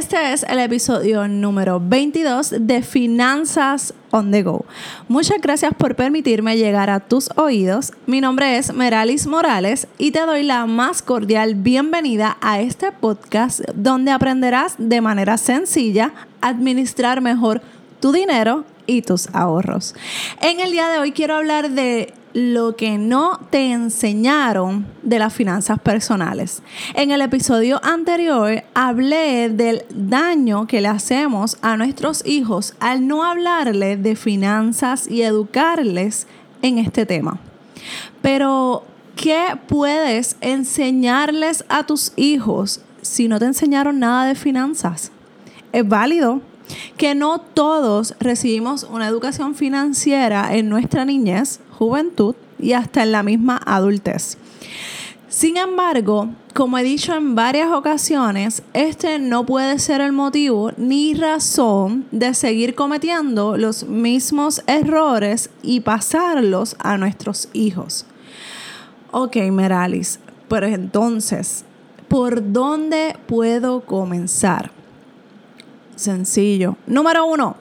Este 0.00 0.32
es 0.32 0.44
el 0.44 0.58
episodio 0.60 1.28
número 1.28 1.78
22 1.78 2.54
de 2.60 2.80
Finanzas 2.80 3.92
on 4.10 4.30
the 4.30 4.42
Go. 4.42 4.64
Muchas 5.08 5.42
gracias 5.42 5.74
por 5.74 5.94
permitirme 5.94 6.56
llegar 6.56 6.88
a 6.88 7.00
tus 7.00 7.28
oídos. 7.36 7.92
Mi 8.06 8.22
nombre 8.22 8.56
es 8.56 8.72
Meralis 8.72 9.26
Morales 9.26 9.88
y 9.98 10.12
te 10.12 10.20
doy 10.20 10.42
la 10.42 10.64
más 10.64 11.02
cordial 11.02 11.54
bienvenida 11.54 12.38
a 12.40 12.62
este 12.62 12.92
podcast 12.92 13.60
donde 13.74 14.10
aprenderás 14.10 14.76
de 14.78 15.02
manera 15.02 15.36
sencilla 15.36 16.14
a 16.40 16.48
administrar 16.48 17.20
mejor 17.20 17.60
tu 18.00 18.10
dinero 18.10 18.64
y 18.86 19.02
tus 19.02 19.28
ahorros. 19.34 19.94
En 20.40 20.60
el 20.60 20.72
día 20.72 20.88
de 20.88 20.98
hoy 20.98 21.12
quiero 21.12 21.34
hablar 21.34 21.72
de 21.72 22.14
lo 22.32 22.76
que 22.76 22.98
no 22.98 23.40
te 23.50 23.72
enseñaron 23.72 24.86
de 25.02 25.18
las 25.18 25.32
finanzas 25.32 25.78
personales. 25.80 26.62
En 26.94 27.10
el 27.10 27.20
episodio 27.22 27.80
anterior 27.84 28.62
hablé 28.74 29.48
del 29.50 29.82
daño 29.90 30.66
que 30.66 30.80
le 30.80 30.88
hacemos 30.88 31.58
a 31.62 31.76
nuestros 31.76 32.24
hijos 32.24 32.74
al 32.80 33.06
no 33.06 33.24
hablarles 33.24 34.02
de 34.02 34.16
finanzas 34.16 35.08
y 35.08 35.22
educarles 35.22 36.26
en 36.62 36.78
este 36.78 37.06
tema. 37.06 37.38
Pero, 38.22 38.84
¿qué 39.16 39.58
puedes 39.66 40.36
enseñarles 40.40 41.64
a 41.68 41.84
tus 41.84 42.12
hijos 42.16 42.80
si 43.02 43.28
no 43.28 43.38
te 43.38 43.46
enseñaron 43.46 43.98
nada 43.98 44.26
de 44.26 44.34
finanzas? 44.34 45.10
Es 45.72 45.86
válido 45.86 46.42
que 46.96 47.14
no 47.14 47.40
todos 47.40 48.14
recibimos 48.20 48.84
una 48.84 49.06
educación 49.06 49.54
financiera 49.54 50.54
en 50.54 50.68
nuestra 50.68 51.04
niñez, 51.04 51.60
juventud 51.78 52.34
y 52.58 52.72
hasta 52.72 53.02
en 53.02 53.12
la 53.12 53.22
misma 53.22 53.60
adultez. 53.64 54.36
Sin 55.30 55.56
embargo, 55.56 56.28
como 56.54 56.76
he 56.76 56.82
dicho 56.82 57.14
en 57.14 57.36
varias 57.36 57.70
ocasiones, 57.70 58.64
este 58.74 59.20
no 59.20 59.46
puede 59.46 59.78
ser 59.78 60.00
el 60.00 60.10
motivo 60.10 60.72
ni 60.76 61.14
razón 61.14 62.04
de 62.10 62.34
seguir 62.34 62.74
cometiendo 62.74 63.56
los 63.56 63.84
mismos 63.84 64.60
errores 64.66 65.50
y 65.62 65.80
pasarlos 65.80 66.74
a 66.80 66.98
nuestros 66.98 67.48
hijos. 67.52 68.06
Ok, 69.12 69.36
Meralis, 69.52 70.18
pero 70.48 70.66
entonces, 70.66 71.64
¿por 72.08 72.52
dónde 72.52 73.16
puedo 73.28 73.82
comenzar? 73.82 74.79
Sencillo. 76.00 76.78
Número 76.86 77.26
uno, 77.26 77.56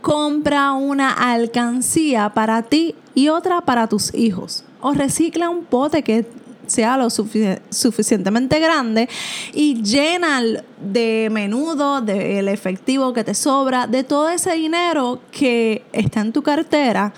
compra 0.00 0.72
una 0.72 1.12
alcancía 1.12 2.30
para 2.30 2.62
ti 2.62 2.94
y 3.14 3.28
otra 3.28 3.60
para 3.60 3.86
tus 3.86 4.14
hijos. 4.14 4.64
O 4.80 4.94
recicla 4.94 5.50
un 5.50 5.64
pote 5.64 6.02
que 6.02 6.26
sea 6.66 6.96
lo 6.96 7.10
suficientemente 7.10 8.58
grande 8.60 9.10
y 9.52 9.82
llena 9.82 10.40
de 10.80 11.28
menudo, 11.30 12.00
del 12.00 12.48
efectivo 12.48 13.12
que 13.12 13.24
te 13.24 13.34
sobra, 13.34 13.86
de 13.86 14.04
todo 14.04 14.30
ese 14.30 14.54
dinero 14.54 15.20
que 15.30 15.84
está 15.92 16.22
en 16.22 16.32
tu 16.32 16.42
cartera 16.42 17.12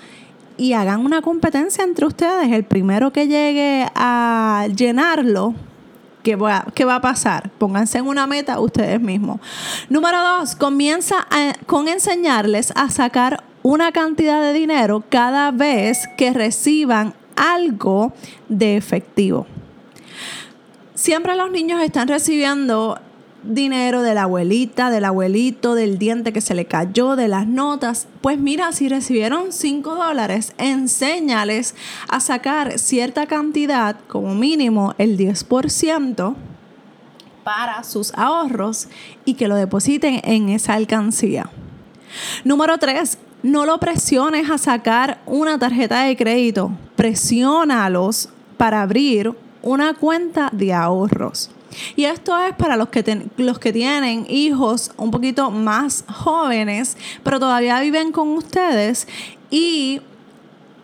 y 0.57 0.73
hagan 0.73 1.05
una 1.05 1.21
competencia 1.21 1.85
entre 1.85 2.05
ustedes. 2.05 2.51
El 2.51 2.65
primero 2.65 3.13
que 3.13 3.29
llegue 3.29 3.87
a 3.95 4.67
llenarlo 4.75 5.55
¿Qué 6.25 6.35
va, 6.35 6.65
va 6.87 6.95
a 6.95 7.01
pasar? 7.01 7.51
Pónganse 7.59 7.99
en 7.99 8.07
una 8.07 8.25
meta 8.25 8.59
ustedes 8.59 8.99
mismos. 8.99 9.39
Número 9.89 10.17
dos, 10.23 10.55
comienza 10.55 11.27
con 11.67 11.87
enseñarles 11.87 12.73
a 12.75 12.89
sacar 12.89 13.43
una 13.61 13.91
cantidad 13.91 14.41
de 14.41 14.51
dinero 14.51 15.03
cada 15.07 15.51
vez 15.51 16.09
que 16.17 16.33
reciban 16.33 17.13
algo 17.35 18.11
de 18.49 18.75
efectivo. 18.75 19.45
Siempre 20.95 21.35
los 21.35 21.51
niños 21.51 21.79
están 21.83 22.07
recibiendo 22.07 22.99
dinero 23.45 24.01
de 24.01 24.13
la 24.13 24.23
abuelita, 24.23 24.89
del 24.89 25.05
abuelito, 25.05 25.75
del 25.75 25.97
diente 25.97 26.33
que 26.33 26.41
se 26.41 26.55
le 26.55 26.65
cayó, 26.65 27.15
de 27.15 27.27
las 27.27 27.47
notas. 27.47 28.07
Pues 28.21 28.39
mira, 28.39 28.71
si 28.71 28.89
recibieron 28.89 29.51
5 29.51 29.95
dólares, 29.95 30.53
enséñales 30.57 31.75
a 32.07 32.19
sacar 32.19 32.79
cierta 32.79 33.27
cantidad, 33.27 33.97
como 34.07 34.35
mínimo 34.35 34.95
el 34.97 35.17
10%, 35.17 36.35
para 37.43 37.83
sus 37.83 38.11
ahorros 38.15 38.87
y 39.23 39.35
que 39.35 39.47
lo 39.47 39.55
depositen 39.55 40.19
en 40.23 40.49
esa 40.49 40.73
alcancía. 40.73 41.49
Número 42.43 42.77
3. 42.77 43.19
No 43.43 43.65
lo 43.67 43.79
presiones 43.79 44.49
a 44.49 44.57
sacar 44.57 45.21
una 45.27 45.59
tarjeta 45.59 46.03
de 46.03 46.17
crédito. 46.17 46.71
Presiónalos 46.95 48.29
para 48.57 48.81
abrir 48.81 49.35
una 49.61 49.93
cuenta 49.93 50.49
de 50.51 50.73
ahorros. 50.73 51.51
Y 51.95 52.05
esto 52.05 52.37
es 52.37 52.53
para 52.55 52.77
los 52.77 52.89
que, 52.89 53.27
los 53.37 53.59
que 53.59 53.73
tienen 53.73 54.25
hijos 54.29 54.91
un 54.97 55.11
poquito 55.11 55.51
más 55.51 56.03
jóvenes, 56.07 56.97
pero 57.23 57.39
todavía 57.39 57.79
viven 57.79 58.11
con 58.11 58.29
ustedes 58.29 59.07
y 59.49 60.01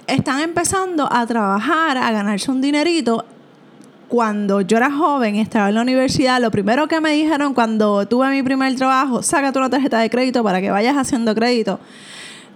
están 0.07 0.41
empezando 0.41 1.07
a 1.11 1.25
trabajar, 1.25 1.97
a 1.97 2.11
ganarse 2.11 2.51
un 2.51 2.61
dinerito 2.61 3.25
cuando 4.11 4.59
yo 4.59 4.75
era 4.75 4.91
joven, 4.91 5.37
estaba 5.37 5.69
en 5.69 5.75
la 5.75 5.81
universidad, 5.81 6.41
lo 6.41 6.51
primero 6.51 6.85
que 6.89 6.99
me 6.99 7.13
dijeron 7.13 7.53
cuando 7.53 8.05
tuve 8.05 8.29
mi 8.29 8.43
primer 8.43 8.75
trabajo, 8.75 9.23
sácate 9.23 9.57
una 9.57 9.69
tarjeta 9.69 9.99
de 9.99 10.09
crédito 10.09 10.43
para 10.43 10.59
que 10.59 10.69
vayas 10.69 10.97
haciendo 10.97 11.33
crédito. 11.33 11.79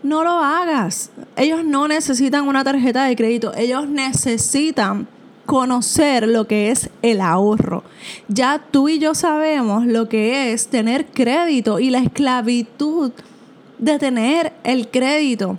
No 0.04 0.26
lo 0.26 0.32
hagas. 0.32 1.12
Ellos 1.38 1.64
no 1.64 1.88
necesitan 1.88 2.46
una 2.46 2.66
tarjeta 2.66 3.06
de 3.06 3.16
crédito, 3.16 3.54
ellos 3.56 3.88
necesitan 3.88 5.08
conocer 5.46 6.28
lo 6.28 6.48
que 6.48 6.72
es 6.72 6.90
el 7.02 7.22
ahorro. 7.22 7.84
Ya 8.28 8.62
tú 8.72 8.90
y 8.90 9.00
yo 9.00 9.14
sabemos 9.14 9.86
lo 9.86 10.10
que 10.10 10.52
es 10.52 10.68
tener 10.68 11.06
crédito 11.08 11.80
y 11.80 11.90
la 11.90 12.00
esclavitud 12.00 13.12
de 13.78 14.00
tener 14.00 14.54
el 14.64 14.88
crédito. 14.90 15.58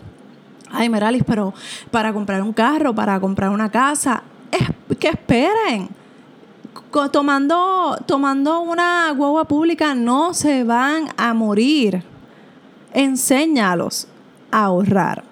Ay, 0.70 0.88
Meralis, 0.88 1.22
pero 1.24 1.54
para 1.90 2.12
comprar 2.12 2.42
un 2.42 2.52
carro, 2.52 2.94
para 2.94 3.20
comprar 3.20 3.50
una 3.50 3.70
casa, 3.70 4.22
es, 4.50 4.96
que 4.96 5.08
esperen. 5.08 5.88
Tomando, 7.12 7.98
tomando 8.06 8.60
una 8.60 9.10
guagua 9.10 9.44
pública 9.44 9.94
no 9.94 10.32
se 10.32 10.64
van 10.64 11.08
a 11.16 11.34
morir. 11.34 12.02
Enséñalos 12.94 14.08
a 14.50 14.64
ahorrar. 14.64 15.22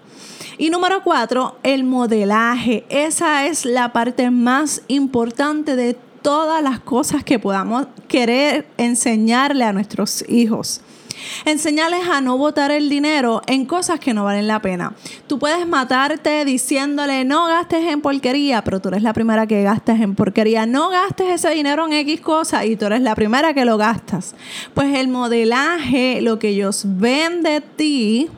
Y 0.57 0.71
número 0.71 1.03
cuatro, 1.03 1.59
el 1.63 1.85
modelaje. 1.85 2.85
Esa 2.89 3.47
es 3.47 3.65
la 3.65 3.93
parte 3.93 4.31
más 4.31 4.83
importante 4.89 5.75
de 5.75 5.97
todas 6.23 6.63
las 6.63 6.81
cosas 6.81 7.25
que 7.25 7.39
podamos 7.39 7.87
querer 8.09 8.67
enseñarle 8.79 9.65
a 9.65 9.73
nuestros 9.73 10.25
hijos. 10.29 10.81
Enseñarles 11.45 12.09
a 12.09 12.21
no 12.21 12.39
botar 12.39 12.71
el 12.71 12.89
dinero 12.89 13.43
en 13.47 13.67
cosas 13.67 14.01
que 14.01 14.15
no 14.15 14.25
valen 14.25 14.47
la 14.47 14.61
pena. 14.61 14.95
Tú 15.27 15.39
puedes 15.39 15.67
matarte 15.67 16.45
diciéndole 16.45 17.25
no 17.25 17.47
gastes 17.47 17.85
en 17.87 18.01
porquería, 18.01 18.63
pero 18.63 18.81
tú 18.81 18.89
eres 18.89 19.03
la 19.03 19.13
primera 19.13 19.47
que 19.47 19.63
gastas 19.63 20.01
en 20.01 20.15
porquería. 20.15 20.67
No 20.67 20.89
gastes 20.89 21.29
ese 21.29 21.51
dinero 21.51 21.87
en 21.87 21.93
X 21.93 22.21
cosa 22.21 22.65
y 22.65 22.77
tú 22.77 22.87
eres 22.87 23.03
la 23.03 23.15
primera 23.15 23.55
que 23.55 23.65
lo 23.65 23.77
gastas. 23.77 24.35
Pues 24.73 24.97
el 24.97 25.09
modelaje, 25.09 26.21
lo 26.21 26.39
que 26.39 26.49
ellos 26.49 26.85
ven 26.87 27.43
de 27.43 27.61
ti, 27.61 28.31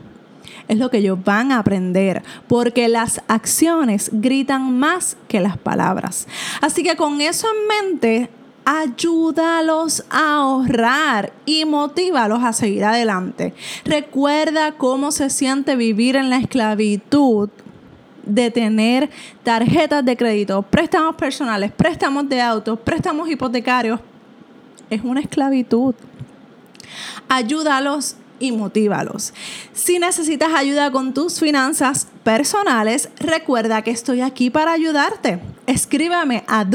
es 0.67 0.77
lo 0.77 0.89
que 0.89 0.97
ellos 0.97 1.19
van 1.23 1.51
a 1.51 1.59
aprender, 1.59 2.23
porque 2.47 2.87
las 2.87 3.21
acciones 3.27 4.09
gritan 4.13 4.77
más 4.77 5.17
que 5.27 5.39
las 5.39 5.57
palabras. 5.57 6.27
Así 6.61 6.83
que 6.83 6.95
con 6.95 7.21
eso 7.21 7.47
en 7.47 7.89
mente, 7.89 8.29
ayúdalos 8.65 10.03
a 10.09 10.35
ahorrar 10.39 11.31
y 11.45 11.63
motívalos 11.63 12.43
a 12.43 12.51
seguir 12.51 12.83
adelante. 12.83 13.53
Recuerda 13.85 14.73
cómo 14.73 15.11
se 15.11 15.29
siente 15.29 15.77
vivir 15.77 16.17
en 16.17 16.29
la 16.29 16.37
esclavitud 16.37 17.49
de 18.25 18.51
tener 18.51 19.09
tarjetas 19.43 20.03
de 20.03 20.17
crédito, 20.17 20.61
préstamos 20.63 21.15
personales, 21.15 21.71
préstamos 21.71 22.27
de 22.27 22.41
autos, 22.41 22.77
préstamos 22.79 23.29
hipotecarios. 23.29 24.01
Es 24.89 25.01
una 25.01 25.21
esclavitud. 25.21 25.95
Ayúdalos 27.29 28.17
y 28.39 28.51
motívalos. 28.51 29.33
Si 29.73 29.99
necesitas 29.99 30.53
ayuda 30.53 30.91
con 30.91 31.13
tus 31.13 31.39
finanzas 31.39 32.07
personales, 32.23 33.09
recuerda 33.19 33.81
que 33.81 33.91
estoy 33.91 34.21
aquí 34.21 34.49
para 34.49 34.71
ayudarte. 34.71 35.39
Escríbeme 35.65 36.43
a 36.47 36.65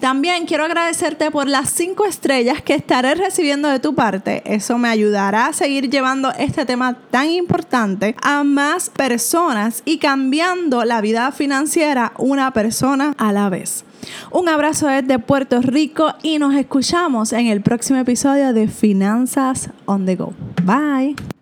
También 0.00 0.46
quiero 0.46 0.64
agradecerte 0.64 1.30
por 1.30 1.48
las 1.48 1.70
cinco 1.70 2.04
estrellas 2.04 2.62
que 2.62 2.74
estaré 2.74 3.14
recibiendo 3.14 3.68
de 3.68 3.80
tu 3.80 3.94
parte. 3.94 4.42
Eso 4.44 4.78
me 4.78 4.88
ayudará 4.88 5.46
a 5.46 5.52
seguir 5.52 5.90
llevando 5.90 6.32
este 6.38 6.66
tema 6.66 6.94
tan 7.10 7.30
importante 7.30 8.16
a 8.22 8.44
más 8.44 8.90
personas 8.90 9.82
y 9.84 9.98
cambiando 9.98 10.84
la 10.84 11.00
vida 11.00 11.32
financiera 11.32 12.12
una 12.18 12.52
persona 12.52 13.14
a 13.18 13.32
la 13.32 13.48
vez. 13.48 13.84
Un 14.30 14.48
abrazo 14.48 14.86
desde 14.86 15.18
Puerto 15.18 15.60
Rico 15.60 16.14
y 16.22 16.38
nos 16.38 16.54
escuchamos 16.54 17.32
en 17.32 17.46
el 17.46 17.60
próximo 17.60 17.98
episodio 17.98 18.52
de 18.52 18.68
Finanzas 18.68 19.70
on 19.86 20.06
the 20.06 20.16
Go. 20.16 20.32
Bye. 20.64 21.35